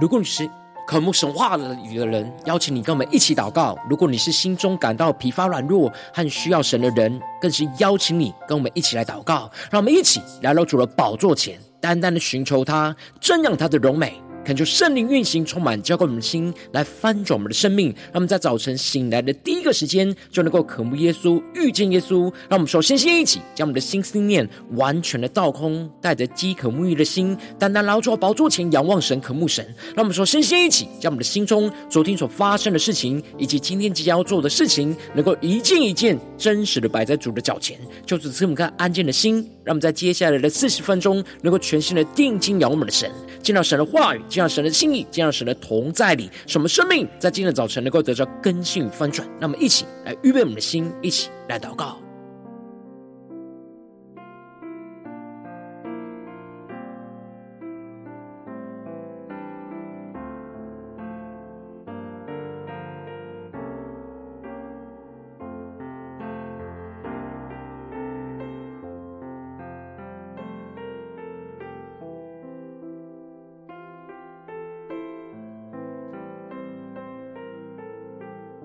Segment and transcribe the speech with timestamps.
[0.00, 0.48] 如果你是
[0.86, 9.50] 渴慕神话语的人，邀请你跟我们一起祷告；如果你是心中感到疲乏软弱和需要神的人，更是邀请你跟我们一起来祷告。
[9.72, 14.22] 让我们一起来到主的宝座前，单单的寻求他，瞻仰他的荣美。
[14.48, 17.88] 恳求圣灵运行，充满，浇灌我们的心，来翻转我们的生命。
[18.04, 22.32] 让我们在早晨醒来的第一个时间，就能够渴慕耶稣，遇见耶稣。
[22.48, 29.62] 让我们首先先一起将我们的心思念完全的倒空，带着饥渴沐浴的心，单单来到宝座前仰望神，渴慕神。
[29.94, 39.46] 让我们首先先一起将我们的心中昨天所发生的事情，以及今天即将要做的事情，能够一件一件真实的摆在主的脚前，就只赐我们看安静的心。
[39.62, 43.10] 让我们在接下来的四十分钟，能够全心的定睛仰望我们的神，
[43.42, 44.22] 见到神的话语。
[44.38, 49.28] 让神的心意，让神的同在里，什么生命在今天早晨能够得到更新翻转。
[49.40, 52.07] 那么一起来预备我们的心，一起来祷告。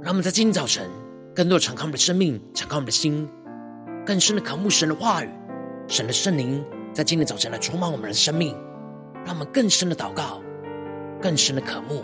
[0.03, 0.89] 让我们在今天早晨，
[1.33, 3.25] 更多的敞开我们的生命，敞开我们的心，
[4.05, 5.29] 更深的渴慕神的话语，
[5.87, 8.53] 神的圣灵在今天早晨来充满我们的生命，
[9.25, 10.41] 让我们更深的祷告，
[11.21, 12.03] 更深的渴慕。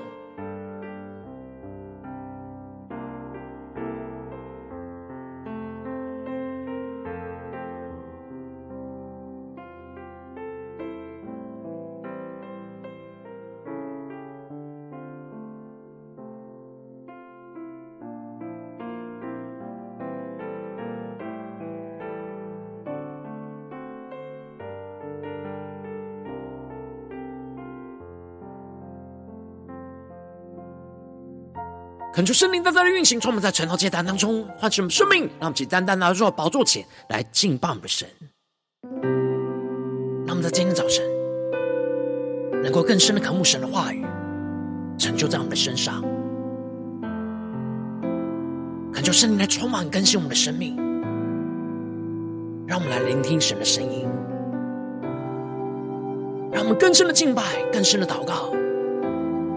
[32.29, 38.07] 求圣灵在这里运行，充满在晨祷阶段当中，唤醒我们生命，让我们起单单来到宝座前来敬拜我们的神。
[40.27, 41.03] 让我们在今天早晨
[42.61, 44.05] 能够更深的渴慕神的话语，
[44.95, 46.03] 成就在我们的身上。
[48.93, 50.75] 恳求圣灵来充满更新我们的生命，
[52.67, 54.07] 让我们来聆听神的声音，
[56.51, 57.41] 让我们更深的敬拜，
[57.73, 58.51] 更深的祷告，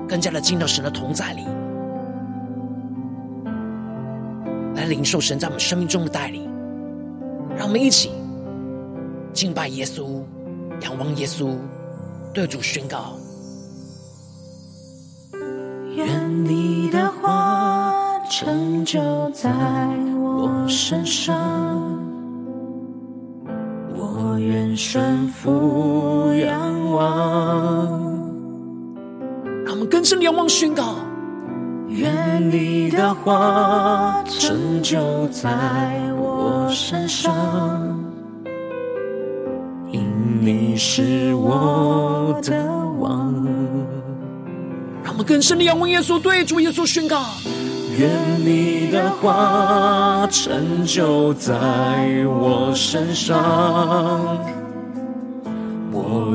[0.08, 1.44] 更加的进到神的同在里。
[4.82, 6.42] 来领受神在我们生命中的带领，
[7.56, 8.10] 让我们一起
[9.32, 10.20] 敬拜耶稣，
[10.80, 11.56] 仰望耶稣，
[12.34, 13.14] 对主宣告：
[15.94, 18.98] 愿你的话成就
[19.30, 19.52] 在
[20.20, 21.96] 我身上，
[23.94, 28.02] 我愿顺服仰望。
[29.64, 30.96] 让我们更深仰望宣告。
[31.92, 37.94] 愿你的话成就在我身上，
[39.92, 40.02] 因
[40.40, 42.64] 你是我的
[42.98, 43.32] 王。
[45.04, 47.22] 让我们更深的仰望耶稣，对主耶稣宣告：
[47.98, 48.10] 愿
[48.40, 51.52] 你的话成就在
[52.26, 54.38] 我身上。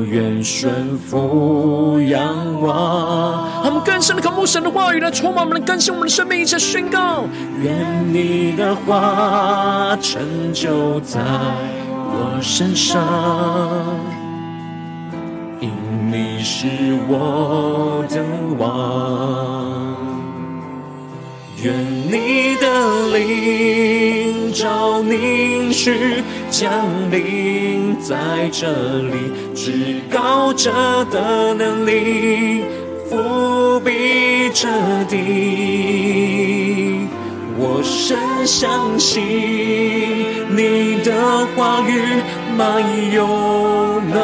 [0.04, 7.24] 愿顺服仰望，他们更深的渴慕神的话语来充满我们，的更新我们的生命，一起宣告：
[7.62, 7.74] 愿
[8.12, 11.20] 你的话成就在
[11.94, 13.04] 我身上，
[15.60, 15.70] 因
[16.10, 16.66] 你是
[17.08, 18.22] 我的
[18.58, 19.96] 王。
[21.60, 21.74] 愿
[22.06, 26.68] 你的灵照凝聚降
[27.10, 28.66] 临在这
[29.02, 29.14] 里，
[29.54, 30.72] 至高者
[31.06, 32.64] 的能力
[33.08, 34.68] 伏笔彻
[35.08, 35.16] 底。
[37.60, 39.22] 我深相信
[40.48, 42.22] 你的话语
[42.56, 43.26] 满有
[44.00, 44.16] 能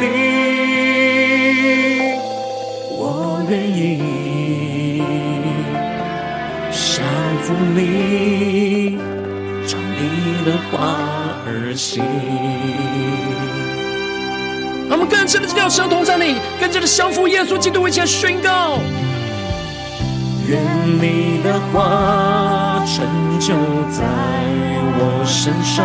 [0.00, 0.04] 力，
[2.98, 3.76] 我愿意。
[7.42, 8.98] 服你，
[9.68, 10.00] 照你
[10.44, 10.74] 的话
[11.66, 12.04] 而行。
[14.88, 18.78] 我们更深的进入神同在里，更加的降服耶稣基督，一起来宣告：
[20.46, 23.04] 愿你的话成
[23.40, 23.52] 就
[23.90, 24.04] 在
[24.98, 25.84] 我身上，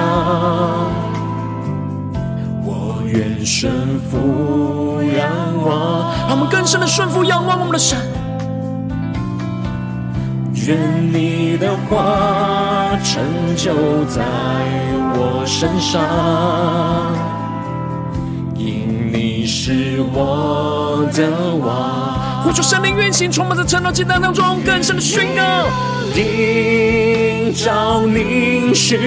[2.63, 5.27] 我愿顺服仰
[5.65, 7.97] 望，让我们更深的顺服仰望我们的神。
[10.67, 10.77] 愿
[11.11, 13.23] 你的话成
[13.55, 13.73] 就
[14.05, 14.21] 在
[15.15, 15.99] 我身上，
[18.55, 22.43] 因你是我的王。
[22.43, 25.41] 呼求圣灵运行，充满在晨祷祭坛当中，更深的宣告。
[26.15, 28.99] 应召凝视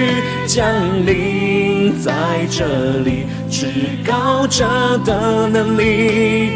[0.45, 0.67] 降
[1.05, 2.11] 临在
[2.51, 2.65] 这
[2.99, 3.67] 里，至
[4.05, 4.65] 高者
[5.05, 6.51] 的能力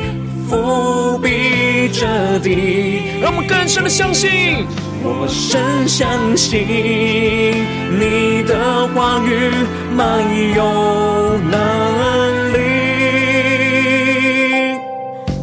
[0.50, 4.66] 覆庇着地，让我们更深的相信。
[5.02, 6.60] 我深相信
[8.00, 9.50] 你的话语
[9.96, 10.20] 满
[10.56, 11.58] 有能
[12.54, 12.58] 力，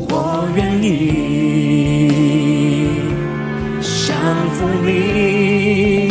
[0.08, 0.86] 我愿意
[3.80, 4.14] 降
[4.52, 6.10] 服你，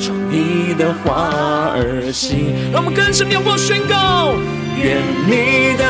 [0.00, 2.54] 照你的话而行。
[2.72, 4.36] 让我们更深的仰望宣告，
[4.80, 5.82] 愿你的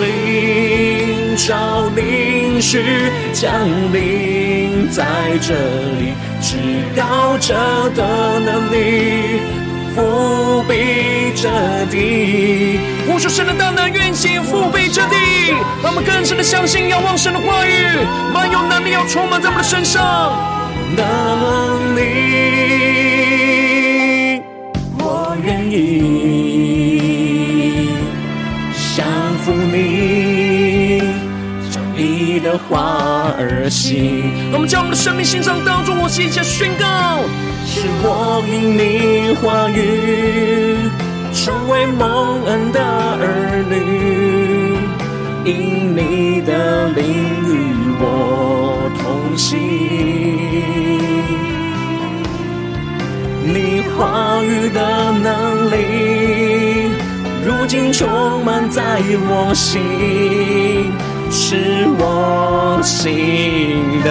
[0.00, 3.50] 灵召凝视降
[3.92, 5.04] 临在
[5.42, 5.54] 这
[5.98, 6.14] 里。
[6.40, 6.56] 至
[6.96, 7.54] 高者
[7.94, 9.40] 的能力
[9.96, 11.48] 覆庇着
[11.90, 12.78] 地，
[13.08, 15.16] 无数神的大能运行，覆庇着地，
[15.82, 17.70] 让我们更深的相信，仰望神的话语，
[18.32, 20.32] 满有能力要充满在我们的身上。
[20.94, 22.00] 能力，
[24.98, 25.74] 我愿意
[28.94, 29.06] 降
[29.42, 31.00] 服你，
[31.70, 33.05] 照你的话
[33.38, 34.32] 而行。
[34.50, 37.22] 让我们将我们的生命献上，当作我一切宣告。
[37.66, 40.90] 是我因你话语
[41.34, 43.74] 成为蒙恩的儿女，
[45.44, 47.04] 因你的灵
[47.44, 47.52] 与
[47.98, 49.58] 我同行，
[53.42, 54.80] 你话语的
[55.12, 55.74] 能力
[57.44, 60.92] 如今充满在我心，
[61.48, 61.54] 是
[61.96, 64.08] 我心的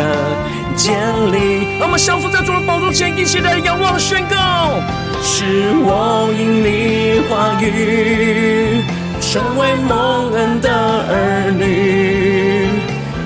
[0.73, 0.95] 建
[1.33, 4.79] 立，让我们相扶在主的宝座前，一起来仰望宣告。
[5.21, 5.43] 是
[5.83, 8.81] 我因你话语
[9.19, 12.69] 成为蒙恩的儿女，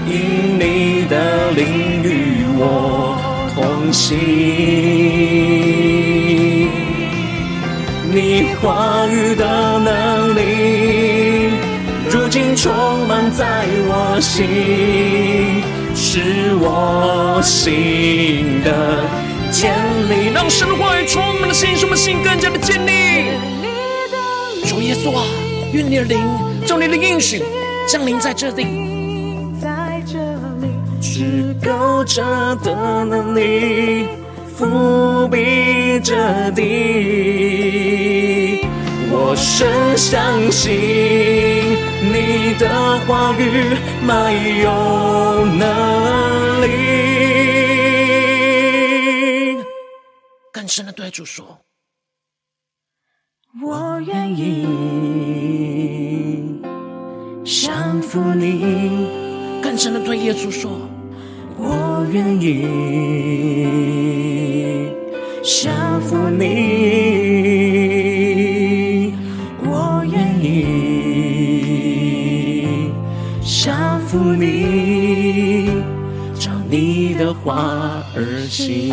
[0.08, 3.16] 因你的灵与我
[3.54, 4.18] 同行，
[8.12, 9.46] 你话语的
[9.78, 10.40] 能力
[12.10, 12.74] 如今充
[13.32, 15.64] 在我心。
[15.96, 16.22] 是
[16.62, 19.04] 我心的
[19.52, 19.74] 建
[20.10, 22.94] 立，让神的话语充满了心，使我们心更加的坚定。
[24.66, 25.24] 主耶稣啊，
[25.74, 26.18] 愿你的灵，
[26.66, 27.44] 将你的应许
[27.88, 28.64] 降临在这地，
[29.62, 30.20] 在这
[30.62, 30.70] 里，
[31.02, 32.24] 至高者
[32.64, 34.08] 的能力
[34.58, 36.62] 覆庇着地。
[39.12, 43.76] 我深相信你的话语
[44.06, 46.68] 没有能力，
[50.54, 51.60] 更深的对主说：
[53.64, 54.68] 我愿意
[57.44, 59.08] 降服你。
[59.62, 60.72] 更深的对耶稣说：
[61.58, 62.66] 我愿意
[65.44, 67.19] 降服你。
[77.26, 78.90] 的话而行。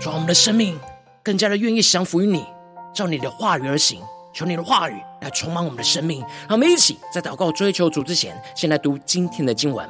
[0.00, 0.76] 让我们的生命
[1.22, 2.44] 更加的愿意降服于你，
[2.92, 4.00] 照你的话语而行。
[4.32, 6.18] 求你的话语来充满我们的生命。
[6.48, 9.88] 让我们一起在祷告追求主之前，先来读今天的经文。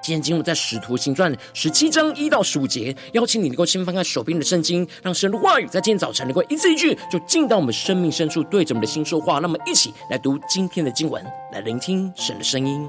[0.00, 9.40] 今天经文在《使徒行传》十七章一到十五节，邀请你能够先翻开手边的圣经，让神的话语在今天早晨能够一字一句就进到我们生命深处，对着我们的心说话。
[9.40, 12.88] 那么，一起来读今天的经文，来聆听神的声音。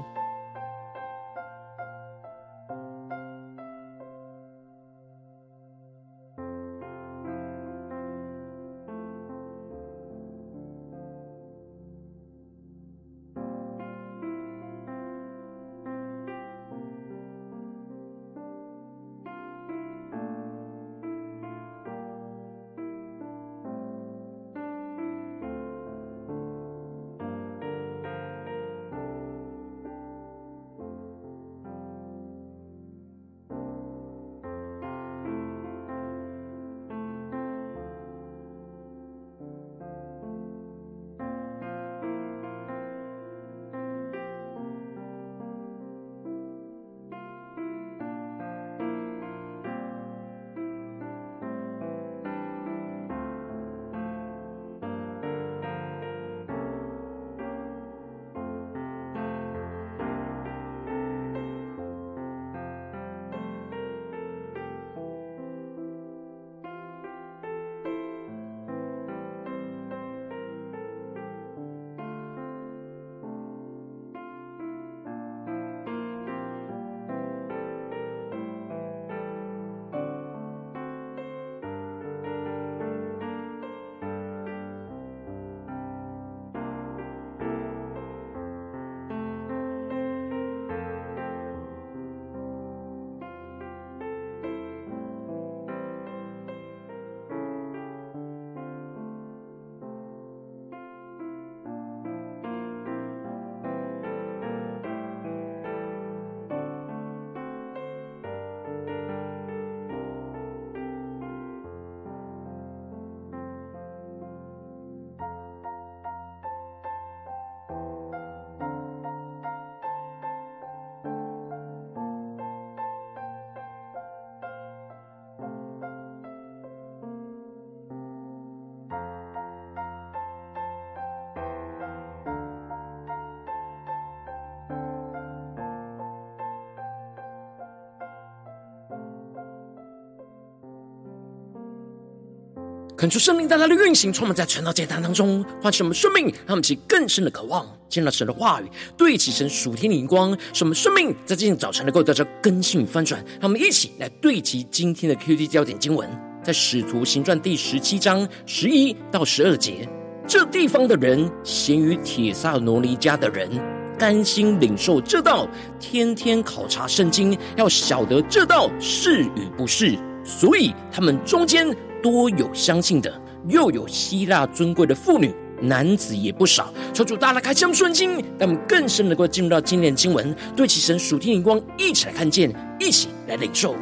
[142.96, 148.64] 恳求圣灵大大的运行，充满在传道讲坛当中，唤醒我们生命，让我们起更深的渴望，见到神的话语，
[148.96, 153.22] 对齐神属天的灵光，使我们生命在今天早晨能够得到更新与翻转。
[153.32, 156.08] 让我们一起来对齐今天的 QD 焦点经文，
[156.42, 159.86] 在使徒行传第十七章十一到十二节。
[160.26, 163.50] 这地方的人咸于铁萨罗尼迦的人，
[163.98, 165.46] 甘心领受这道，
[165.78, 171.76] 天天考察圣经，要晓得这道是与不是，所以他们中间。
[172.10, 173.12] 多有相信的，
[173.48, 176.72] 又有希腊尊贵的妇女，男子也不少。
[176.92, 183.74] 求主大大开箱顺心，让我们更深能够进入到今年经文，对其神属天荧光，一起来看见，一起来领受。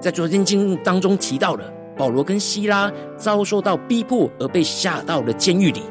[0.00, 5.82] 在昨天经当中提到了保罗跟希拉遭受到逼迫而被下到了监狱里。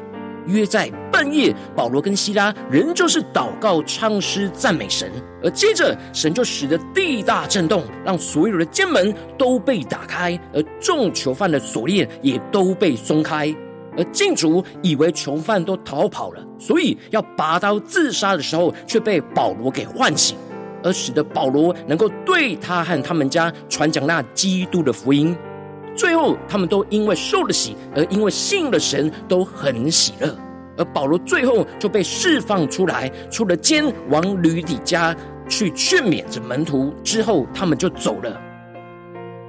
[0.46, 5.10] 约在半夜，保罗跟西拉仍旧是祷告、唱诗、赞美神，
[5.42, 13.54] 而接着神就使得地大震动，让所有的监门都被打开，而众囚犯的锁链也都被松开。
[13.98, 20.36] 而禁卒以为囚犯都逃跑了，所以要拔刀自杀的时候，却被保罗给唤醒，
[20.82, 25.34] 而使得保罗能够对他和他们家传讲那基督的福音。
[25.96, 30.36] 最后，他们都因为受了洗，而因为信了神，都很喜乐。
[30.76, 35.16] 而保罗最后就被释放出来，出了监，往吕底家
[35.48, 36.92] 去劝勉着门徒。
[37.02, 38.40] 之后，他们就走了。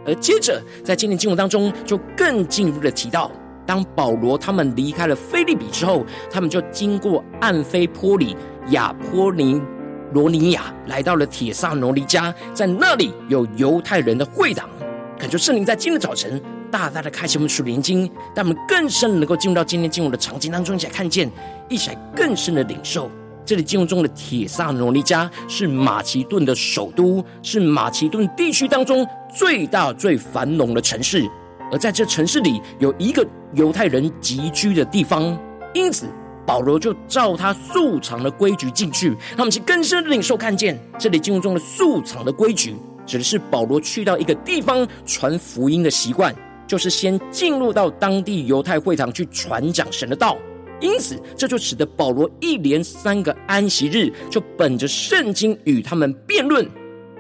[0.06, 3.30] 而接着，在今天经文当中，就更进一步的提到，
[3.66, 8.38] 当保罗他们离开了菲利比之后，他们就经过暗菲坡里、
[8.70, 9.62] 亚波尼
[10.14, 14.70] 罗尼亚，来到了铁萨罗尼迦，在那里有犹太人的会堂。
[15.20, 21.32] 恳求圣灵在今天早晨大大的开启我们属灵经，让我们更深能够进入到今天经文的场景当中，一起来看见，
[21.68, 23.10] 一起来更深的领受。
[23.44, 31.28] 这里经文中的铁萨罗尼迦是马其顿的首都，是马其顿地区当中最大最繁荣的城市。
[31.72, 35.36] 而在这城市里有一个犹太人集居的地方，
[35.74, 36.06] 因此
[36.46, 39.08] 保罗就照他素常的规矩进去。
[39.32, 42.76] 让我们去更深的领受看见这里经文中的素常的规矩。
[43.08, 46.36] 指的是保罗去到一个地方传福音的习惯，
[46.68, 50.38] 就是先进入到当地犹太会堂去传讲神的道。
[50.80, 56.64] 因此，这就使得保罗一连三个安息日，就本着圣经与他们辩论，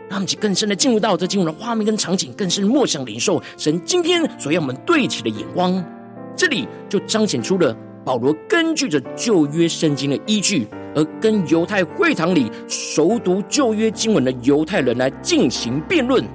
[0.07, 5.83] 让他们更深的进入到这经文的画面跟场景，更深默想领受神今天所要我们对齐的眼光。
[6.35, 7.75] 这里就彰显出了
[8.05, 10.67] 保罗根据着旧约圣经的依据。
[10.97, 16.25] 而跟犹太会堂里熟读旧约经文的犹太人来进行辩论，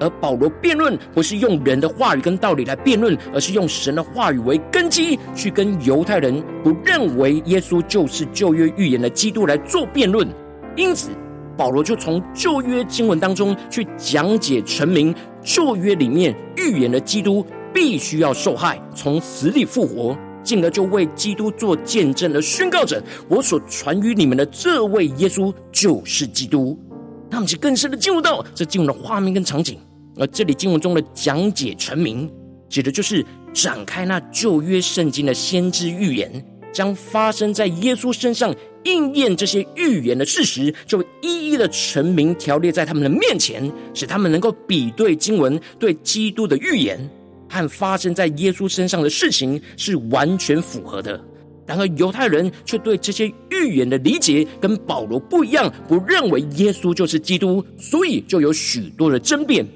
[0.00, 10.26] 而保罗辩论不是用人的话语跟道理来辩论，而是用神的话语为根基，去跟犹太人不认为耶稣就是旧约预言的基督来做辩论。
[10.74, 11.10] 因此，
[11.56, 20.18] 保罗就从旧约经文当中去讲解陈明旧约里面预言的基督必须要受害，从死里复活。
[20.42, 26.78] 进而就为基督做见证的宣告着，我所传于你们的这位耶稣就是基督。
[27.30, 29.78] 那么，就更深的进入到这经文的画面跟场景。
[30.16, 32.30] 而这里经文中的讲解陈明，
[32.68, 38.54] 指的就是展开那旧约圣经的先知预言，将发生在耶稣身上
[38.84, 47.08] 应验这些预言的事实，就一一的陈明条列在他们的面前，使他们能够比对经文对基督的预言。
[47.50, 51.22] 和发生在耶稣身上的事情是完全符合的。
[51.66, 59.66] 然而犹太人却对这些预言的理解跟保罗不一样，不认为耶稣就是基督，所以就有许多的争辩。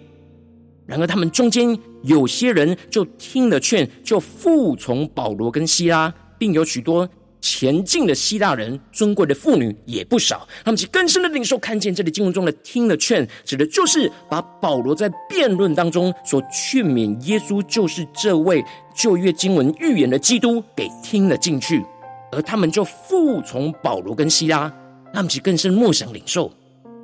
[0.87, 7.09] 然而他们中间有些人就听了劝，就服从保罗跟希拉，并有许多。
[7.45, 10.49] 前进的希腊人，尊贵的妇女也不少。
[10.65, 21.85] 他们其更深的领受，看见这里经文中的听了劝，指的就是把保罗在辩论当中所劝勉耶稣就是这位旧约经文预言的基督给听了进去，
[22.33, 24.73] 而他们就服从保罗跟希拉。
[25.13, 26.51] 他们其更深默想领受，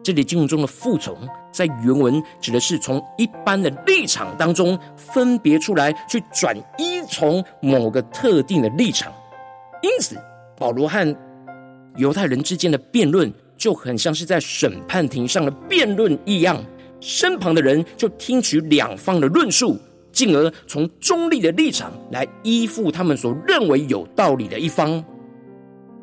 [0.03, 1.19] 这里经文中的服从，
[1.53, 9.13] 在原文指的是从一般的立场当中分别出来，去转依从某个特定的立场，
[9.83, 10.17] 因此。
[10.61, 11.17] 保罗和
[11.97, 16.63] 犹太人之间的辩论就很像是在审判庭上的辩论一样，
[17.01, 19.79] 身旁的人就听取两方的论述，
[20.13, 25.03] 进而从中立的立场来依附他们所认为有道理的一方。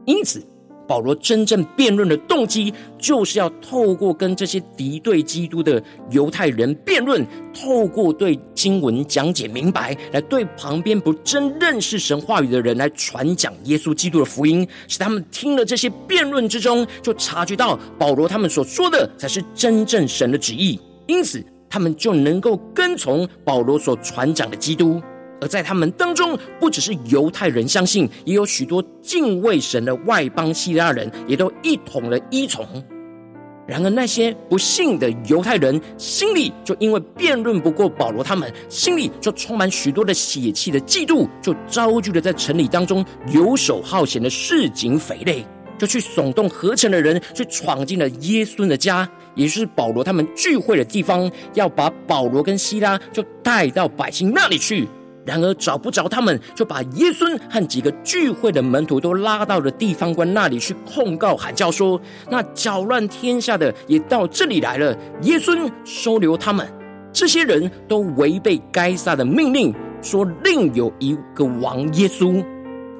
[0.05, 0.43] 因此，
[0.87, 25.01] 保罗真正辩论的动机，就是要透过跟这些敌对基督的犹太人辩论，透过对经文讲解明白，来对旁边不真认识神话语的人来传讲耶稣基督的福音，使他们听了这些辩论之中，就察觉到保罗他们所说的才是真正神的旨意，因此他们就能够跟从保罗所传讲的基督。
[25.39, 32.65] 而在他们当中，不只是犹太人相信，也有许多敬畏神的外邦希腊人，也都一统了依从。
[33.67, 45.45] 然而，那些不信的犹太人心里就因为辩论不过保罗，他们心里就充满许多的血气的嫉妒，就招聚了在城里当中游手好闲的市井匪类，
[45.77, 54.87] 就去耸动合城的人，去闯进了耶稣的家，也就是保罗他们聚会的地方，要把保罗跟希拉就带到百姓那里去。
[55.27, 61.99] 然而找不着他们，就把耶稣和几个聚会的门徒都拉到了地方官那里去控告喊叫说
[62.31, 66.65] ：“那搅乱天下的也到这里来了。”耶稣收留他们，
[67.11, 72.41] 这些人都违背该撒的命令，说另有一个王耶稣，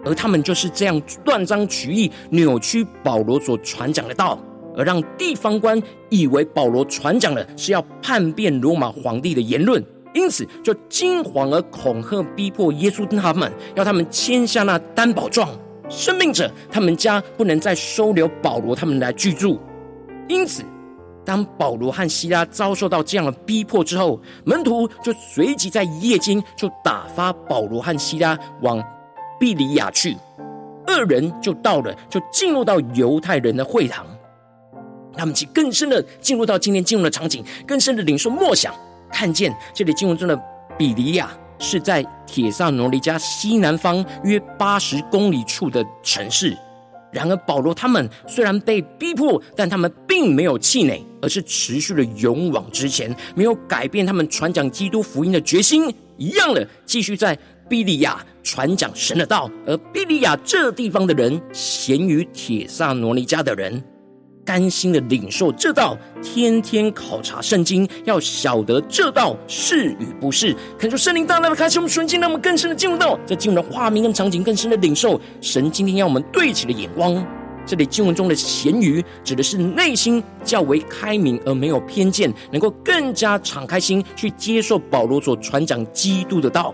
[0.04, 4.38] 而他们就是这样断章取义、扭曲保罗所传讲的道，
[4.76, 9.82] 而让地方官以为保罗传讲的是要叛变罗马皇帝的言论。
[10.18, 15.48] 因此，就惊惶而恐吓逼迫耶稣他们，要他们签下那担保状，
[15.90, 19.60] 申命者他们家不能再收留保罗他们来居住。
[20.28, 20.64] 因此，
[21.24, 28.84] 当保罗和西拉遭受到这样的逼迫之后，门徒就随即在夜间就打发保罗和西拉往
[29.40, 30.18] 庇里亚去。
[30.88, 34.04] 二人就到了，就进入到犹太人的会堂。
[35.16, 38.74] 他们其更深的进入到今天进入的场景，更深的领受默想。
[39.12, 40.40] 看见这里经文中的
[40.78, 46.56] 比利亚是在铁萨罗尼迦西南方约八十公里处的城市。
[47.10, 57.36] 然而保罗他们虽然被逼迫，但他们并没有气馁，而是持续的勇往直前，没有改变他们传讲基督福音的决心，一样的继续在
[57.70, 59.50] 比利亚传讲神的道。
[59.66, 63.82] 而比利亚这地方的人，咸于铁萨罗尼迦的人。
[64.48, 70.56] 甘心的领受这道，天天考察圣经，要晓得这道是与不是。
[70.80, 77.22] 恳求圣灵大大的开启我们纯净，让我们更深的进入到这进入的画面跟场景，更深的领受神今天要我们对齐的眼光。
[77.66, 86.74] 这里经文中的咸鱼指的是内心较为开明而没有偏见，能够更加敞开心去接受保罗所传讲基督的道。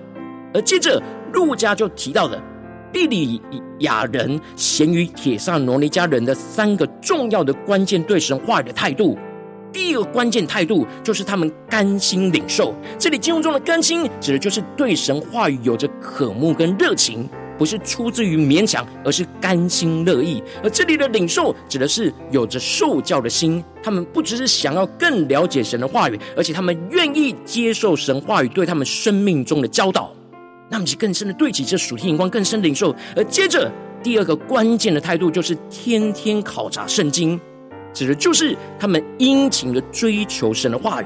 [0.54, 2.40] 而接着路加就提到的。
[2.94, 3.42] 庇哩
[3.80, 9.18] 亚人咸于帖撒罗尼迦人的三个重要的关键对神话语的态度，
[9.72, 12.76] 第一个关键态度就是他们甘心领受。
[13.00, 17.28] 这里经文中的甘心，指的就是对神话语有着渴慕跟热情，
[17.58, 20.42] 不是出自于勉强，而是甘心乐意。
[20.64, 30.14] 而这里的领受，指的是有着受教的心，他们不只是想要更了解神的话语，而且他们愿意接受神话语对他们生命中的教导。
[30.74, 32.96] 让，其更深的对齐这属天眼光，更深领受。
[33.16, 37.40] 而接着，第二个关键的态度就是天天考察圣经，
[37.94, 41.06] 指的就是他们殷勤的追求神的话语，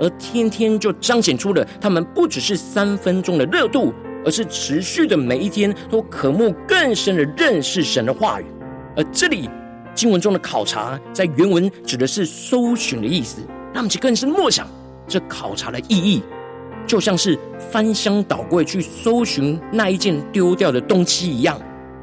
[0.00, 8.46] 而天天就彰显出了他们不只是三分钟的热度，而是持续的每一天都渴慕更深的认识神的话语。
[8.96, 9.48] 而这里
[9.94, 13.42] 经文中的考察，在原文指的是搜寻的意思。
[13.72, 14.66] 那么，其更深默想
[15.06, 16.20] 这考察的意义。
[16.86, 17.38] 就像是
[17.70, 21.60] 翻箱倒柜去搜寻那一件丢掉的东西一样，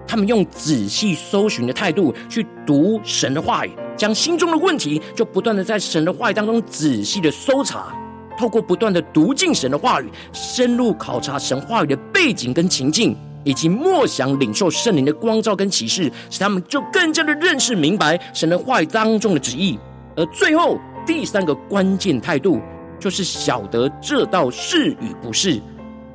[0.07, 7.95] 他们用仔细搜寻的态度去读神的话语，将心中的问题就不断的在神的话语当中仔细的搜查，
[8.37, 19.77] 透过不断的读进神的话语，深入考察神话语的背景跟情境，以及默想领受圣灵的光照跟启示，使他们就更加的认识明白神的话语当中的旨意。
[20.15, 22.59] 而最后第三个关键态度。
[23.01, 25.59] 就是晓得这道是与不是，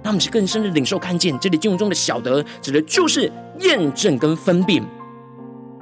[0.02, 1.36] 那么是更深的领受看见。
[1.40, 4.80] 这里经文中的晓得，指的就是验证跟分辨，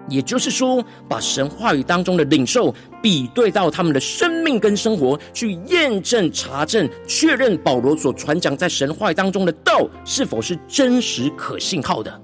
[0.09, 12.21] 也就是说，把神话语当中的领受比对到他们的生命跟生活，去验证、查证、确认保罗所传讲在神话语当中的道是否是真实可信靠的。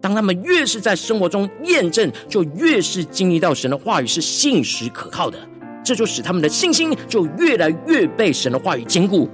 [0.00, 5.38] 当他们越是在生活中验证，就越是经历到神的话语是信实可靠的。
[5.82, 9.28] 这就使他们的信心就越来越被神的话语坚固。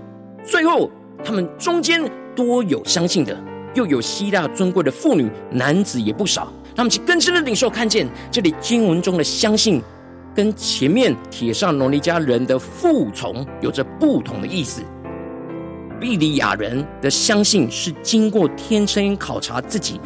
[0.45, 0.91] 最后，
[1.25, 2.03] 他们中间
[2.35, 3.37] 多有相信的，
[3.75, 6.53] 又有希腊尊贵的妇女，男子也不少。
[6.75, 9.83] 他们去更深的领受看见，这里经文中的相信，
[10.35, 14.83] 跟前面铁上农尼迦人的服从有着不同的意思。
[16.01, 20.01] 庇哩亚人的相信是经过天真考察自己，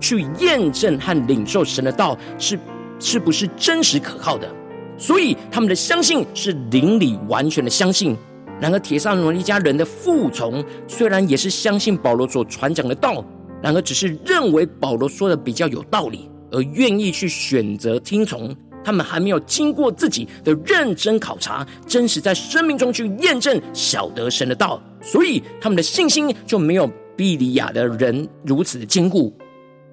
[0.00, 2.58] 去验证和领受神的道是
[2.98, 4.48] 是不是真实可靠的。
[4.96, 8.16] 所以他们的相信是灵里完全的相信。
[8.60, 13.24] 然而帖撒罗尼家人的服从，虽然也是相信保罗所传讲的道，
[13.62, 18.54] 然而只是认为保罗说的比较有道理，而愿意去选择听从。
[18.82, 24.80] 他们还没有经过自己的认真考察，真实在生命中去验证，晓得神的道。
[25.02, 29.36] 所以他们的信心就没有庇哩亚的人如此的坚固。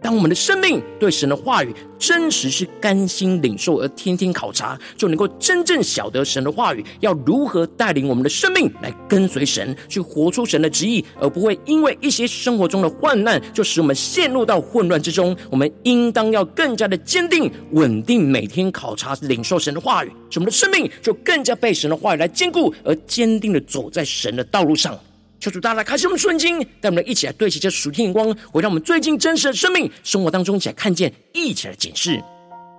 [0.03, 15.33] 当我们的生命对神的话语真实是甘心领受，而天天考察，就能够真正晓得神的话语要如何带领我们的生命来跟随神，去活出神的旨意，而不会因为一些生活中的患难，就使我们陷入到混乱之中。
[15.49, 24.99] 我们应当要更加的坚定、稳定，每天考察领受神的话语，使我们的生命就更加被神的话语来坚固，而坚定的走在神的道路上。
[25.43, 32.23] 求主大家来开启我们圣经，带我们一起来对齐这属天眼光，回到我们最近真实的生命生活当中，一起来看见，一起来检视。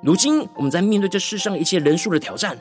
[0.03, 2.57] 如今我们在面对这世上一切人数的挑战，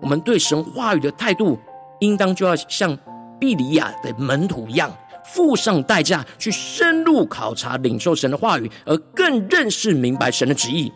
[0.00, 1.58] 我们对神话语的态度，
[1.98, 2.96] 应当就要像
[3.40, 4.88] 庇哩亚的门徒一样，
[5.24, 10.92] 付上代价去深入考察、领受神的话语，而更认识明白神的旨意，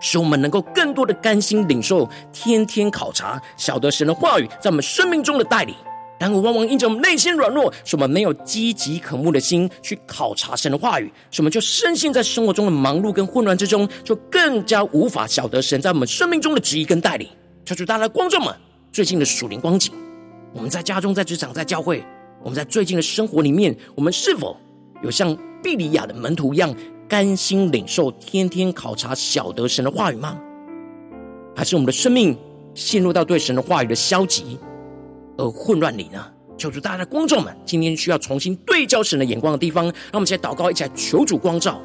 [0.00, 5.74] 使我们能够更多的甘心领受，天天考察，晓得神的话语在我们生命中的带领。
[6.20, 17.26] 然而，往往因着我们内心软弱，使我们没有积极渴慕的心去考察神的话语，使我们就深陷在生活中的忙碌跟混乱之中，就更加无法晓得神在我们生命中的旨意跟带领。
[17.64, 18.54] 求主大家观众们，
[18.92, 19.94] 最近的属灵光景，
[20.52, 22.04] 我们在家中、在职场、在教会，
[22.42, 24.54] 我们在最近的生活里面，我们是否
[25.02, 26.74] 有像庇哩亚的门徒一样，
[27.08, 30.38] 甘心领受、天天考察、晓得神的话语吗？
[31.56, 32.36] 还是我们的生命
[32.74, 34.58] 陷入到对神的话语的消极？
[35.40, 36.24] 而混乱里呢？
[36.58, 41.80] 求主大家的观众们，今天需要重新对焦神的眼光的地方，让我们一起来祷告，一起来求主光照。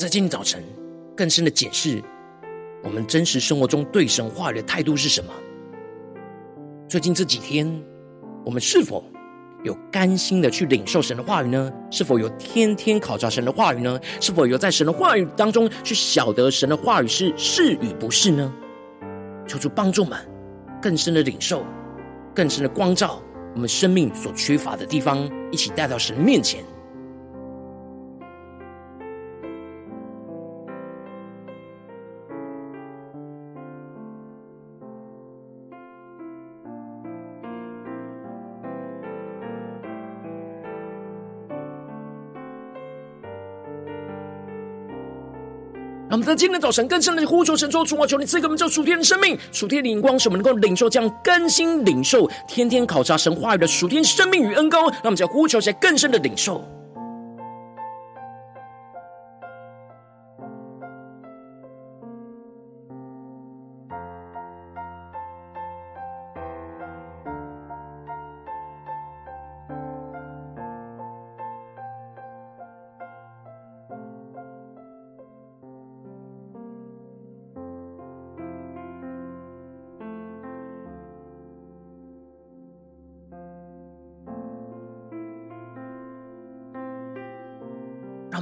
[0.00, 0.64] 在今天早晨
[1.14, 2.02] 更深的检视，
[2.82, 5.30] 我们真实生活中对神话语的态度是什么？
[6.88, 7.70] 最近这几天，
[8.42, 9.04] 我们是否
[9.62, 11.70] 有甘心的去领受神的话语呢？
[11.90, 14.00] 是否有天天考察神的话语呢？
[14.22, 18.50] 是否有在神的话语当中去晓得神的话语是是与不是呢？
[19.46, 20.18] 求主帮助们
[20.80, 21.62] 更深的领受，
[22.34, 23.22] 更深的光照
[23.54, 26.64] 我们生命所缺乏的地方，一起带到神面前。
[46.10, 54.90] 让我们在今天早晨更深的呼求神说：“主啊，求你赐给我们这属天的生命，属天的灵光，使我们能够领受这样更新领受、天天考察神话语的属天生命与恩膏。
[54.90, 56.68] 让我们在呼求下更深的领受。”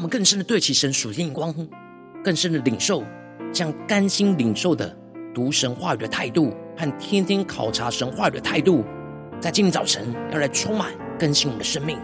[0.09, 1.55] 更深的对齐神属性光，
[2.25, 3.05] 更深的领受，
[3.53, 4.97] 这样甘心领受的
[5.35, 8.85] 读神话语的态度和天天考察神话语的态度，
[9.40, 11.99] 在今天早晨要来充满更新我们的生命。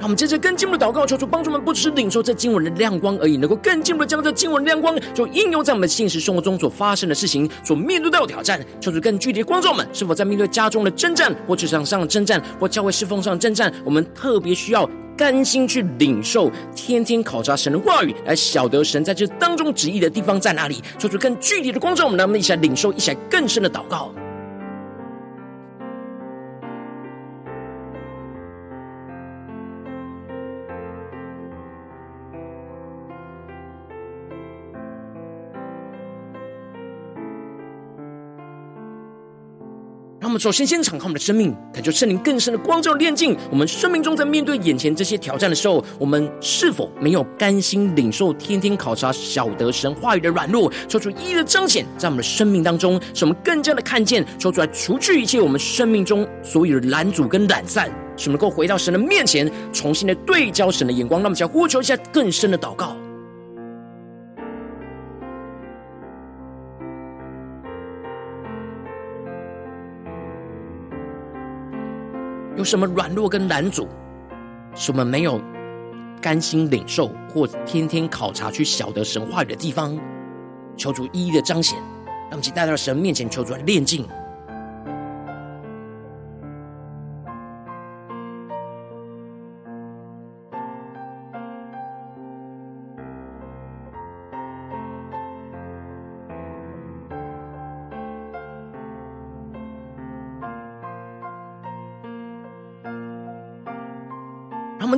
[0.00, 8.60] 让我们接着更进一步的祷告，求主帮助我们，不只是领受这经文的亮光而已，能够更进一步的将这经文的亮光，就应用在我们现实生活中所发生的事情，所面对到的挑战。
[8.80, 14.86] 求主更具体的光照我们，是否在面对家中的征战，或职场上的征战，或教会侍奉上的征战，我们特别需要。
[15.16, 22.04] 甘心去领受，天天考察神的话语，来晓得神在这当中旨意的地方在哪里，做出更具体的光照。
[22.04, 24.12] 我们能不能一起来领受，一起来更深的祷告？
[40.28, 43.36] 我们首先先敞开我们的生命，感受圣灵更深的光照炼净。
[43.50, 61.22] 我们生命中在面对眼前这些挑战的时候，我们是否没有甘心领受、天天考察、晓得神话语的软弱，求主一一的彰显在我们的生命当中，使我们更加的看见，求主来除去一切我们生命中所有的拦阻跟懒散，使我们能够回到神的面前，重新的对焦神的眼光。
[61.22, 62.96] 那么，想呼求一下更深的祷告。
[72.64, 73.86] 有什么软弱跟拦阻，
[74.74, 75.38] 什么没有
[76.18, 79.94] 甘心领受或天天考察去晓得神话语的地方，
[80.74, 81.78] 求主一一的彰显，
[82.30, 84.08] 让我们带到神面前，求主来炼净。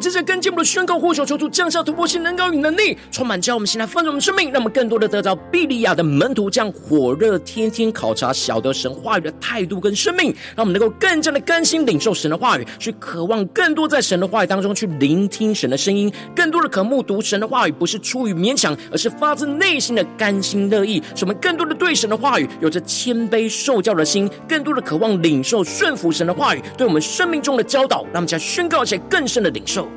[0.07, 21.03] 接着更进一步的宣告，呼求求主降下突破性能高与能力，充满叫我们现在丰盛的生命，让我们更多的得着庇利亚的门徒这样火热、天天考察、晓得神话语的态度跟生命，让我们能够更加的甘心领受神的话语，去渴望更多在神的话语当中去聆听神的声音，更多的渴慕读神的话语，不是出于勉强，而是发自内心的甘心乐意。
[21.17, 29.89] 使我们更多的对神的话语有着谦卑受教的心，更多的渴望领受顺服神的话语，对我们生命中的教导，让我们将宣告且更深的领受。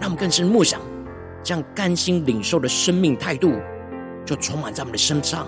[0.00, 0.80] 让我们更深默想，
[1.44, 3.52] 这样甘心领受的生命态度，
[4.24, 5.46] 就充满在我们的身上。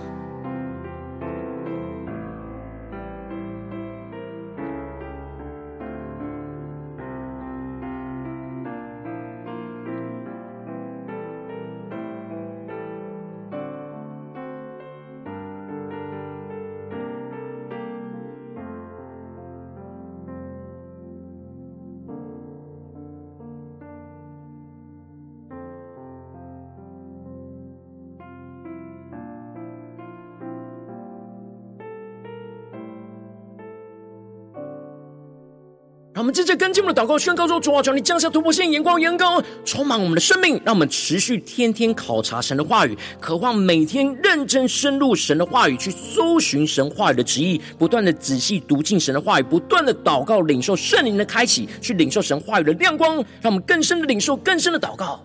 [36.53, 55.25] 着跟进我们的祷告，宣告说：主啊，求你降下突破性眼光，眼高充满我们的生命，让我们持续天天考察神的话语，渴望每天认真深入神的话语，去搜寻神话语的旨意，不断的仔细读进神的话语，不断的祷告，领受圣灵的开启，去领受神话语的亮光，让我们更深的领受，更深的祷告，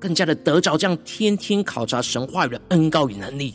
[0.00, 3.54] 更加的得着这样天天考察神话语的恩膏与能力。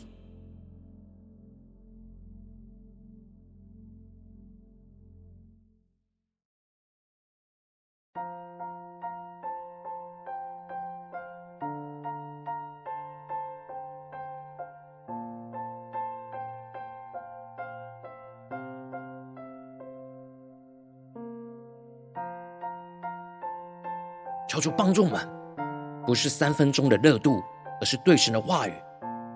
[24.50, 25.30] 求主帮助我们，
[26.08, 27.40] 不是三分钟的热度，
[27.80, 28.74] 而是对神的话语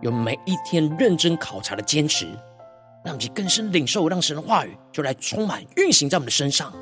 [0.02, 2.28] 有每一天认真考察的坚持，
[3.06, 6.74] 让其更深领受，让神的话语就来充满运行在我们的身上。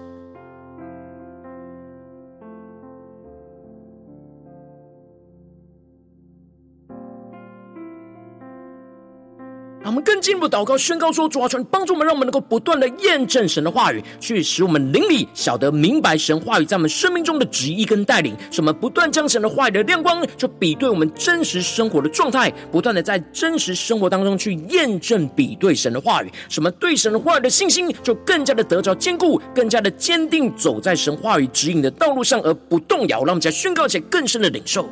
[10.21, 18.37] 进一步祷告，宣告说：主啊，求你帮助我们，让我们能够不断的验证神的话语，去使我们灵里晓得明白神话语在我们生命中的旨意跟带领。
[18.51, 26.31] 什么不断将神的话语的亮光，就比对我们真实生活的状态，不断的在真实生活当中去验证比对神的话语。
[26.47, 33.23] 什么对神的话语的信心，就更加的得着坚固，更加的坚定，走在神话语指引的道路上而不动摇。
[33.23, 34.87] 让我们再宣告且更深的领受。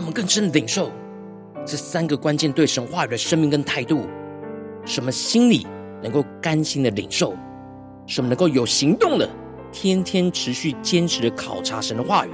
[0.00, 0.90] 让我们更深的领受
[1.66, 4.06] 这三个关键对神话语的生命跟态度，
[4.86, 5.66] 什么心里
[6.02, 7.36] 能够甘心的领受，
[8.06, 9.28] 什么能够有行动的，
[9.70, 12.30] 天天持续坚持的考察神的话语，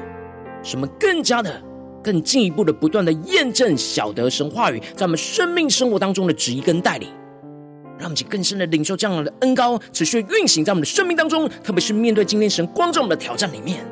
[0.62, 1.60] 什么更加的、
[2.04, 7.08] 更进一步的不断的验证、晓得神话语在我们生命生活当中的旨意跟带领，
[7.98, 13.84] 让我们去更深的领受这样的恩膏，持续运行在我们的生命当中，特别是面对今天神光照我们的挑战里面。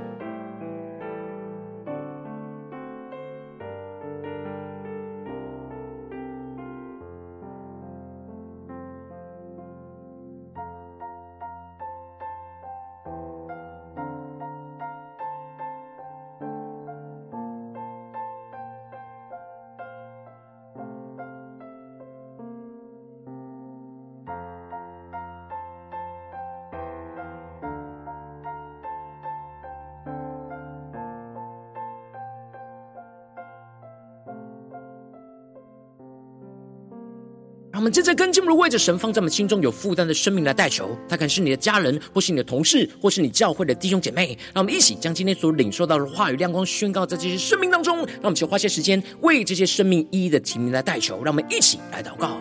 [37.95, 44.37] 让我们正在跟进的为着神放在我们心中有负担的生命来代求，他可能是你的家人，或是你的同事，或是你教会的弟兄姐妹。
[44.53, 47.99] 让我们一起将今天所领受到的话语亮光宣告在这些生命当中。
[47.99, 51.23] 让我们先花些时间为这些生命一一的提名来代求。
[51.23, 52.37] 让我们一起来祷告。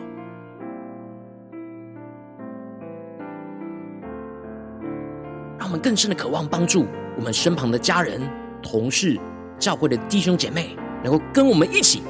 [5.59, 8.19] 让我们更深的渴望帮助我们身旁的家人、
[8.63, 9.19] 同事、
[9.59, 12.01] 教会的弟兄姐妹，能够跟我们一起。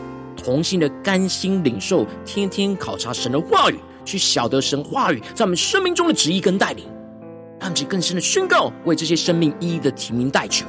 [0.44, 6.86] 同心的甘心领受，天天考察神的话语，去晓得神话语在我们生命中的旨意跟带领，
[7.60, 10.66] 让我们更深的宣告，为这些生命一一的提名代求。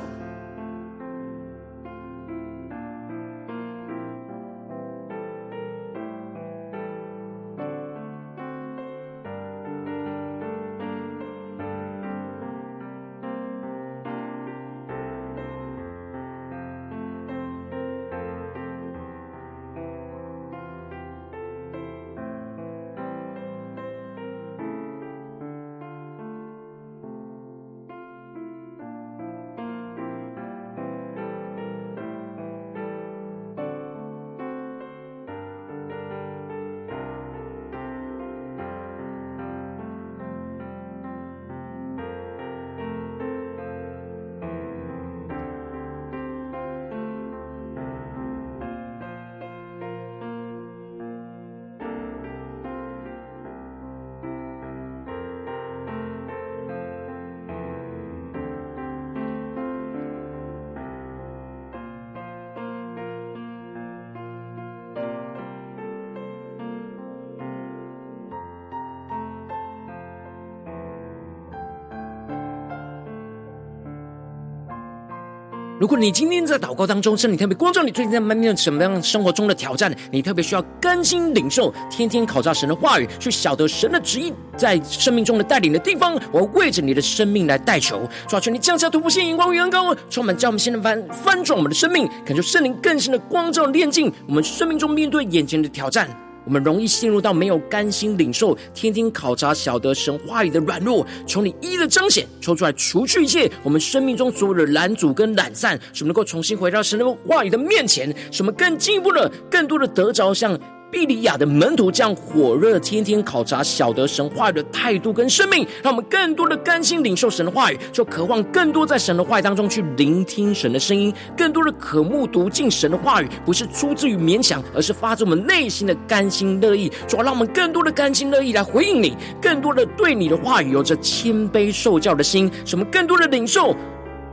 [75.84, 79.94] 如果你今天在祷告当中，圣灵特别光照你，最近在面对什么样生活中的挑战？
[80.10, 86.18] 你特别需要甘心领受，天天考察神的话语，去晓得神的旨意在生命中的带领的地方。
[86.32, 96.08] 我要为着你的生命来代求，抓住你降下突破性眼光与恩膏，充满叫我们现在翻翻转我们的生命，感受圣灵更新的光照炼净我们生命中面对眼前的挑战。
[96.44, 110.58] 我们容易陷入到没有甘心领受、天天考察、晓得神话语的软弱，从你一一的彰显，抽出来，除去一切我们生命中所有的拦阻跟懒散，使我们能够重新回到神的话语的面前，使我们更进一步的、更多的得着像。
[110.94, 126.88] 庇哩亚的门徒这样火热，天天考察、晓得神话语的态度跟生命，让我们更多的甘心领受神的话语，就渴望更多在神的话语当中去聆听神的声音，更多的渴慕读进神的话语，不是出自于勉强，而是发自我们内心的甘心乐意。
[127.08, 133.74] 主要让我们更多的甘心乐意来回应你，更多的对你的话语有着谦卑受教的心，使我们更多的领受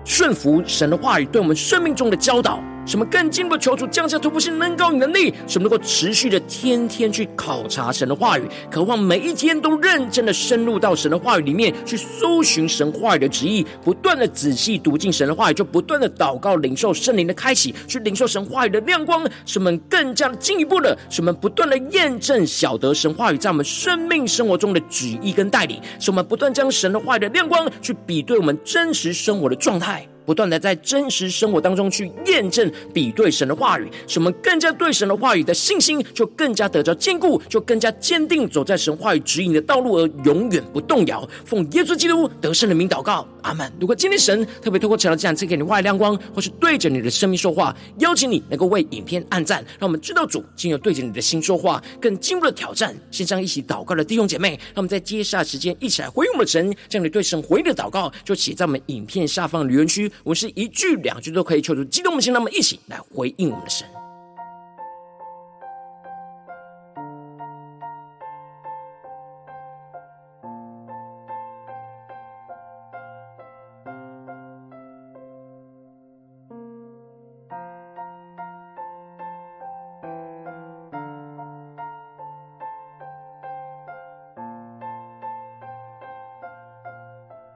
[0.06, 2.64] 顺服神的话语对我们生命中的教导。
[2.86, 30.11] 什么更进一步求主降下突破性能高能力，什么能够持续的天天去考察神的话语，渴望每一天都认真的深入到神的话语里面去搜寻神话语的旨意，不断的仔细读进神的话语，就不断的祷告领受圣灵的开启，去领受神话语的亮光，使我们更加的进一步的，使我们不断的验证晓得神话语在我们生命生活中的旨意跟带领，使我们不断将神的话语的亮光去比对我们真实生活的状态。
[30.26, 41.28] 不断的在真实生活当中去验证、比对神的话语，使我们更加对神的话语的信心就更加得着坚固，就更加坚定走在神话语指引的道路而永远不动摇。
[41.46, 43.72] 奉耶稣基督得胜的名祷告，阿门。
[43.80, 52.96] 如果今天神特别透过这样赐给你话语亮光，或是对着你的生命说话，邀请你能够为影片按赞，让我们知道主今日对着你的心说话，更进入了挑战。
[53.10, 60.11] 线上一起祷告的弟兄姐妹，让我们在接下时间一起来回应我们的神，将你对神回应的祷告就写在我们影片下方留言区。
[60.24, 63.88] 我是一句两句都可以求出激动的心，那么一起来回应我们的神。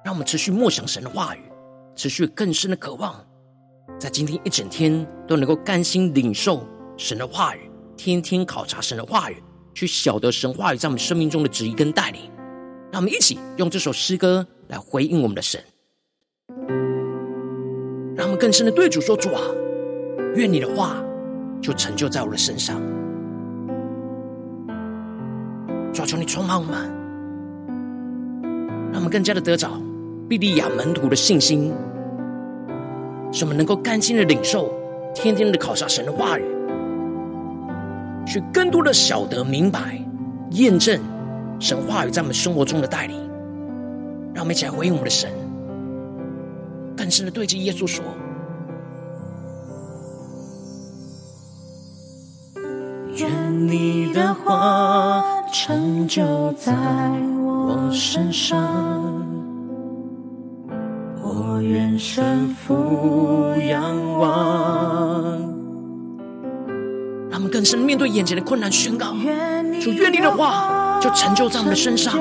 [0.04, 1.45] 让我们持续默想神的话语。
[1.96, 3.16] 持续更深的渴望，
[3.98, 6.68] 在今天一整天都能够甘心领受
[6.98, 9.42] 神的话语，天天考察神的话语，
[9.74, 12.22] 去晓得神话语在我们生命中的旨意跟带领。
[12.92, 15.62] 让我们一起用这首诗歌来回应我们的神，
[18.16, 19.42] 让我们更深的对主说：“主啊，
[20.36, 21.04] 愿你的话
[21.62, 22.80] 就成就在我的身上。”
[25.94, 26.90] 主啊，求你充满我们，
[28.92, 29.72] 让我们更加的得着。
[30.28, 31.72] 庇哩亚门徒的信心，
[33.32, 34.74] 使我们能够甘心的领受，
[35.14, 36.44] 天天的考察神的话语，
[38.26, 40.04] 去更多的晓得明白
[40.52, 41.00] 验证
[41.60, 43.24] 神话语在我们生活中的带领。
[44.34, 45.32] 让我们一起来回应我们的神，
[46.98, 48.04] 更深的对着耶稣说：
[53.16, 55.24] 愿你的话
[55.54, 56.74] 成就在
[57.44, 59.24] 我身上。
[61.56, 65.40] 我愿顺服仰望，
[67.30, 69.14] 让我们更深面对眼前的困难，宣告：
[69.82, 72.14] 主愿你的话就成就在我们的身上。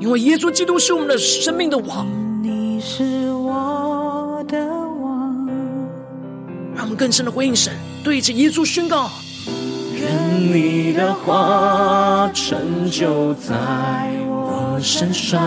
[0.00, 2.04] 因为耶稣基督是我们的生命的王，
[2.42, 5.46] 你是我的王。
[6.74, 7.72] 让我们更深的回应神，
[8.02, 9.08] 对着耶稣宣告：
[9.94, 13.54] 愿你的话成就在
[14.26, 14.33] 我
[14.84, 15.40] 身上，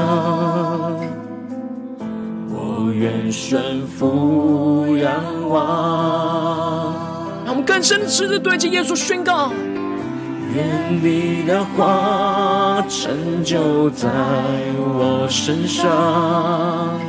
[2.49, 5.13] 我愿顺服仰
[5.47, 6.95] 望。
[7.45, 9.51] 让我们更深的对着耶稣宣告：
[10.55, 10.65] 愿
[11.03, 14.09] 你的话成就在
[14.97, 16.99] 我身上，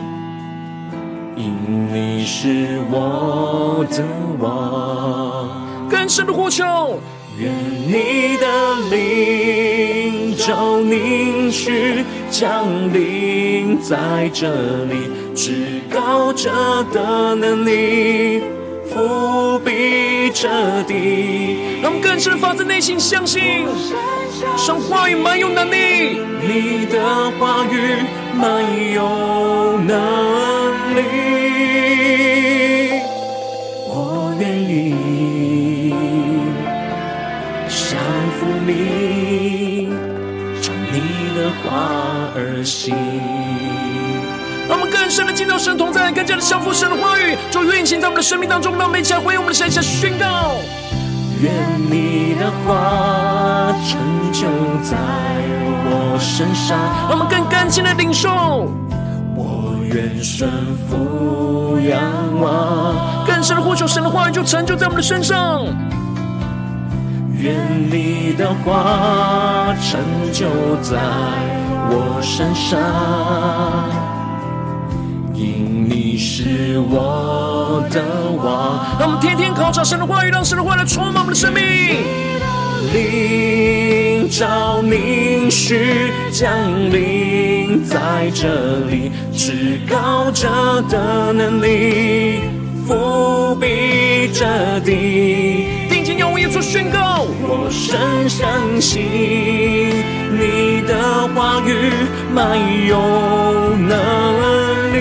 [1.34, 4.04] 因你是我的
[4.38, 5.48] 王。
[5.88, 7.00] 更深的呼求。
[7.40, 7.52] 愿
[7.86, 8.46] 你的
[8.90, 14.48] 灵照凝去降临在这
[14.84, 16.50] 里，至高者
[16.92, 18.42] 的能力
[18.86, 20.48] 伏笔彻
[20.86, 21.58] 底。
[21.82, 23.66] 让我们更深发自内心相信，
[24.56, 27.74] 神话语满有能力，你的话语
[28.34, 28.62] 满
[28.92, 29.96] 有能
[30.94, 31.02] 力，
[33.88, 34.94] 我愿意
[37.68, 37.98] 降。
[38.38, 38.72] 服你，
[41.58, 42.94] 你的话而行。
[44.68, 48.76] 让我们更深的进到神同在，更加的降服神的话语，就运行在我们的生命当中。
[48.76, 50.56] 让我们一起来回应我们的神，下宣告：
[51.40, 51.52] 愿
[51.90, 53.98] 你的话成
[54.32, 54.46] 就
[54.82, 54.96] 在
[55.90, 56.78] 我身上。
[57.08, 58.70] 让我们更干净的领受，
[59.34, 60.50] 我愿顺
[60.88, 61.98] 服仰
[62.40, 63.26] 望。
[63.26, 65.64] 更深的呼求神的话语，就成就在我们的身上。
[67.40, 67.54] 愿
[67.88, 70.00] 你的话成
[70.32, 70.46] 就
[70.82, 70.98] 在
[71.88, 72.78] 我身上，
[75.32, 78.02] 因你是我的
[78.36, 78.84] 王。
[78.98, 81.62] 让我们天天考察神的话语，让神的话来充满我们的生命。
[82.92, 86.50] 灵照凝视降
[86.90, 90.48] 临在这里，至高者
[90.88, 92.40] 的能力
[92.86, 95.67] 覆庇着地。
[96.16, 98.48] 用耶稣宣告，我深相
[98.80, 99.02] 信
[100.30, 101.92] 你的话语
[102.32, 102.56] 满
[102.86, 102.96] 有
[103.76, 103.98] 能
[104.92, 104.96] 力，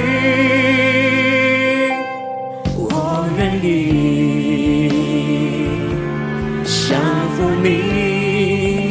[2.75, 4.89] 我愿意
[6.65, 6.99] 降
[7.35, 8.89] 服你，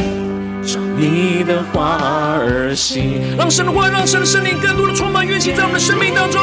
[0.64, 1.98] 照你的话
[2.40, 3.20] 而行。
[3.36, 6.40] 让神的话，让神的圣灵更多的充满运行在我们的生命当中。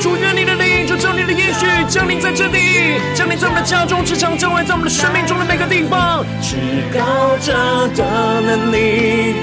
[0.00, 0.55] 主，愿你的
[0.96, 6.24] 就照你的应许降临在这里，降临在我们的家中、职场、教会，在我们的生命中的每个地方。
[6.40, 6.56] 至
[6.90, 7.52] 高者
[7.94, 9.34] 的能力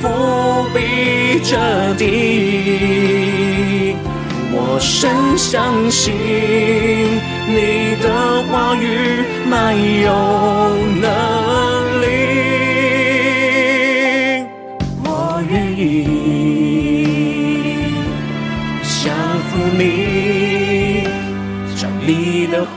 [0.00, 1.58] 覆庇着
[1.98, 3.96] 地，
[4.52, 6.14] 我深相信
[7.48, 10.08] 你的话语满有
[11.00, 11.10] 能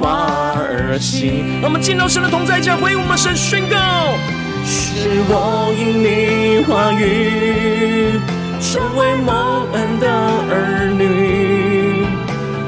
[0.05, 1.59] 你的话而行。
[1.61, 3.75] 让我们进到神的同在家，回应我们神宣告：
[4.63, 8.19] 是我因你话语
[8.61, 10.07] 成为蒙恩的
[10.51, 12.05] 儿女，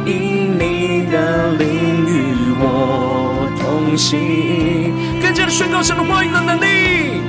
[0.05, 2.11] 因你的灵与
[2.59, 4.91] 我同行。
[5.21, 7.21] 更加的宣告神的话语的能力，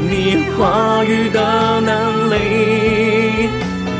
[0.00, 3.48] 你话语的能力，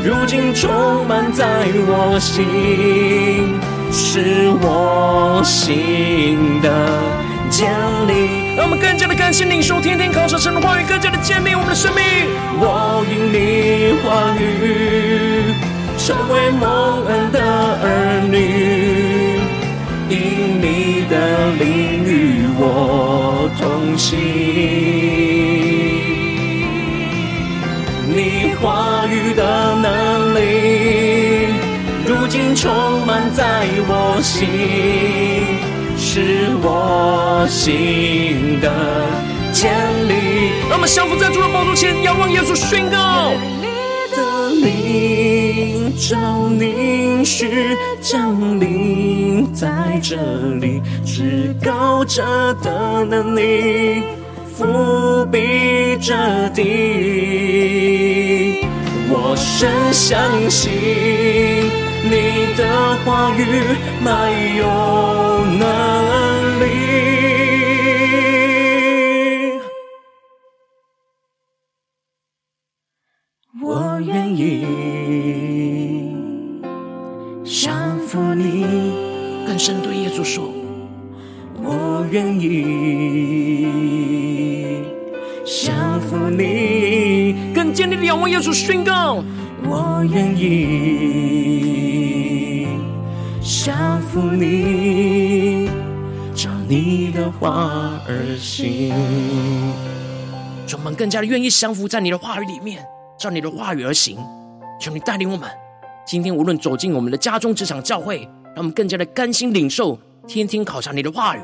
[0.03, 1.45] 如今充满在
[1.87, 3.59] 我心，
[4.01, 6.69] 是我心的
[7.49, 7.69] 坚
[8.07, 8.55] 立。
[8.55, 12.01] 让我们更加的感谢领受，天天靠着神的话语，更加的坚定我们的生命。
[12.61, 15.53] 我因你话语
[15.97, 17.39] 成为蒙恩的
[17.83, 17.85] 儿
[18.31, 18.37] 女，
[20.07, 20.17] 因
[20.61, 21.67] 你的灵
[22.05, 22.63] 与我
[23.59, 24.17] 同行。
[28.07, 28.17] 你
[28.61, 29.85] 话语的能
[30.35, 30.39] 力，
[32.61, 34.45] 充满在我心。
[35.97, 38.69] 是我心的
[39.53, 39.71] 坚
[40.09, 40.13] 立。
[40.69, 43.31] 那么降服在主的宝座前，仰望耶稣宣告：
[43.61, 43.67] 你
[44.13, 50.17] 的灵照凝视降临在这
[50.59, 54.03] 里，至高者的能力
[54.57, 56.63] 覆庇着地。
[59.11, 60.71] 我深相信
[62.03, 62.61] 你的
[63.05, 63.41] 话语
[64.01, 64.63] 没有
[65.57, 65.61] 能
[66.59, 66.63] 力。
[73.61, 74.65] 我愿意
[77.43, 78.65] 降服你，
[79.45, 80.49] 更深对耶稣说：
[81.61, 83.65] 我愿意
[85.45, 89.23] 降服你，更坚定的仰望耶稣宣告：
[89.63, 91.68] 我愿意
[93.69, 95.69] 降服你，
[96.33, 98.91] 照你的话而行。
[100.73, 102.83] 我们更加的愿意降服在你的话语里面。
[103.15, 104.17] 照你的话语而行，
[104.81, 105.47] 求你带领我们。
[106.03, 108.21] 今天无论走进我们的家中、职场、教会，
[108.55, 111.41] 让我们更加的甘心领受，天天考察你的话语，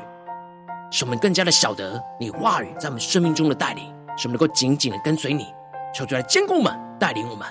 [0.90, 3.84] 使我们更加的晓得你话语在我们生命中的带领，
[4.16, 5.46] 使我们能够紧紧的跟随你。
[5.94, 7.46] 求主来坚固我们，带领我们。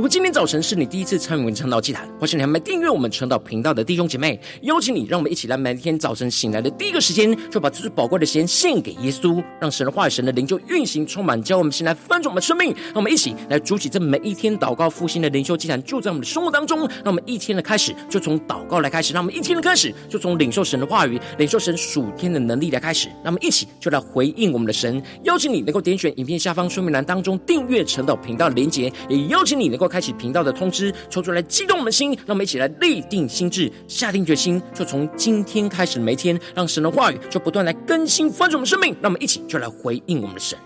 [0.00, 12.74] 如果今天早晨是你第一次参与我们晨祷祭坛，或是你还没订阅我们成道频道的弟兄姐妹，邀请你，让我们一起来每天早晨醒来的第一个时间，就把最宝贵的时间献给耶稣，让神的话语、神的灵就运行充满，教我们先来翻转我们的生命。
[12.84, 16.78] 让我们一起来筑起这每一天祷告复兴的灵修祭坛，就在我们的生活当中。
[16.78, 23.08] 让我们一天的开始就从祷告来开始，让我们一天的开始就从领受神的话语、领受神属天的能力来开始。
[23.22, 25.02] 让我们一起就来回应我们的神。
[25.24, 29.89] 邀请你能够点选影片下方说明栏当中订阅成道频道的连结，也邀请你能够。
[29.90, 40.56] 开启频道的通知，抽出来激动我们的心，让我们一起来立定心智，下定决心，就从今天开始，每天让神的话语就不断来更新翻转我们生命，让我们一起就来回应我们的神。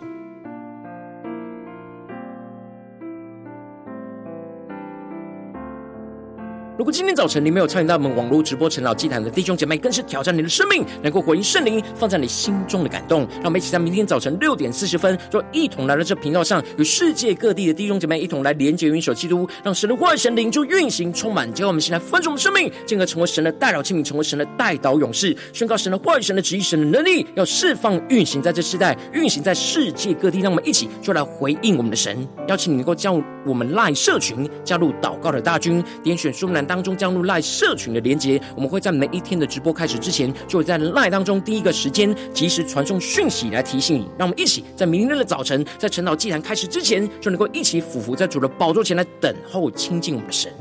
[6.76, 13.20] 如果今天早晨你没有参与到我们网络直播陈老祭坛的弟兄姐妹，更是挑战你的生命，能够回应圣灵放在你心中的感动。
[13.34, 30.40] 让我们一起在明天早晨六点四十分，就一同来到这频道上，与世界各地的弟兄姐妹一同来连结、元首基督，让神的话语、神灵就运行充满，叫我们现在分盛我们生命，进而成为神的代祷器皿，成为神的代祷勇士，宣告神的话语、神的旨意、神的能力，要释放、运行在这世代，运行在世界各地。
[30.40, 44.08] 让我们一起就来回应我们的神，邀请你能够加入我们 LINE 社群，加入祷告的大军，点选书栏当中加入赖社群的连结，我们会在每一天的直播开始之前，就会在赖当中第一个时间及时传送讯息来提醒你。
[44.18, 50.52] 让我们一起在明天的早晨，在晨祷祭坛开始之前，就能够一起俯伏在主的宝座前来等候亲近我们的神。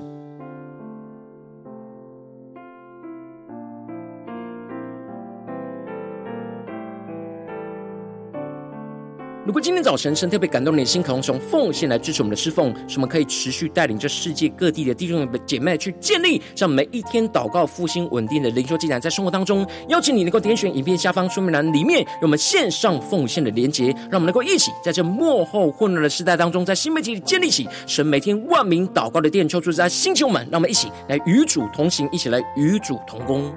[9.46, 33.54] 如果今天早晨神特别感动你的心，可以从奉献来支持我们的侍奉，使我们可以持续带领这世界各地的弟兄姐妹去建立，让每一天祷告复兴稳定的灵修祭坛，在生活当中，邀请你能够点选影片下方说明栏里面有我们线上奉献的连结，让我们能够一起在这末后混乱的时代当中，在新媒体里建立起神每天万名祷告的殿，求主在兴起我们，让我们一起来与主同行，一起来与主同工。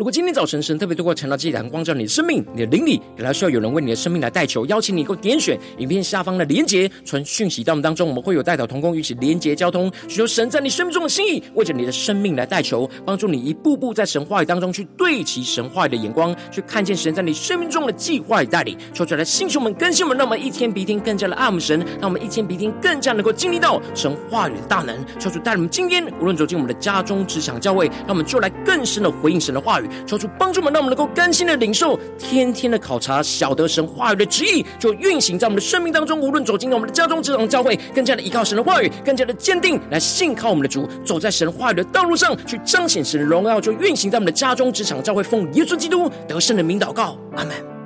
[0.00, 18.78] 如果今天早晨神特别透过晨祷祭坛光照你的生命，你的灵里，也还需要有人为你的生命来代求，邀请你能够点选影片下方的连结，传讯息到我们当中，我们会有代祷同工，一起连结交通，寻求神在你生命中的心意，为着你的生命来代求，帮助你一步步在神话语当中去对齐神话语的眼光，去看见神在你生命中的计划与带领。
[18.94, 24.96] 说出来，星球们更新们，让我们一天比一天更加的爱我们神，让我们一天比一天更加能够经历到神话语的大能。
[25.18, 29.89] 求主带领我们今天无论走进我们的家中、职场、教会，让我们就来更深的回应神的话语。
[30.06, 36.20] 求主帮助我们，让我们能够更新的领受，天天的考察，晓得神话语的旨意，就运行在我们的生命当中。
[36.20, 45.22] 无论走进我们的家中、职场、教会，更加的依靠神的话语，更加的坚定来信靠我们的主，走在神话语的道路上，去彰显神的荣耀，就运行在我们的家中、职场、教会。
[45.22, 47.79] 奉耶稣基督得胜的名祷告，阿门。